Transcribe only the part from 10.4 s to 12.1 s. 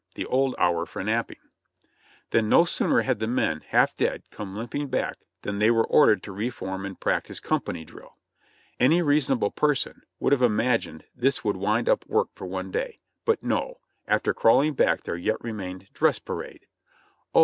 imagined this would wind up